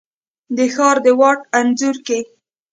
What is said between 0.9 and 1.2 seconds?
د